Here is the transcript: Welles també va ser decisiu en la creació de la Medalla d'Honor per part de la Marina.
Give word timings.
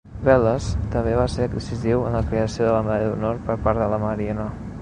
Welles 0.27 0.69
també 0.95 1.11
va 1.19 1.25
ser 1.33 1.45
decisiu 1.51 2.07
en 2.07 2.19
la 2.19 2.23
creació 2.31 2.67
de 2.69 2.75
la 2.79 2.83
Medalla 2.89 3.13
d'Honor 3.13 3.47
per 3.51 3.63
part 3.69 3.85
de 3.85 3.93
la 3.97 4.05
Marina. 4.09 4.53